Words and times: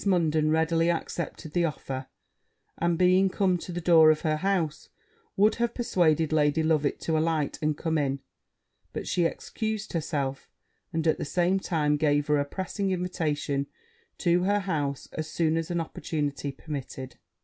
Munden 0.03 0.49
readily 0.49 0.89
accepted 0.89 1.53
the 1.53 1.65
offer; 1.65 2.07
and, 2.75 2.97
being 2.97 3.29
come 3.29 3.59
to 3.59 3.71
the 3.71 3.79
door 3.79 4.09
of 4.09 4.21
her 4.21 4.37
house, 4.37 4.89
would 5.37 5.53
have 5.61 5.75
persuaded 5.75 6.33
Lady 6.33 6.63
Loveit 6.63 6.97
to 7.01 7.15
alight 7.19 7.59
and 7.61 7.77
come 7.77 7.99
in: 7.99 8.19
but 8.93 9.07
she 9.07 9.25
excused 9.25 9.93
herself; 9.93 10.49
and, 10.91 11.05
at 11.05 11.19
the 11.19 11.23
same 11.23 11.59
time, 11.59 11.97
gave 11.97 12.25
her 12.25 12.39
a 12.39 12.45
pressing 12.45 12.89
invitation 12.89 13.67
to 14.17 14.41
her 14.45 14.61
house 14.61 15.07
as 15.13 15.29
soon 15.29 15.55
as 15.55 15.69
an 15.69 15.79
opportunity 15.79 16.51
permitted. 16.51 17.17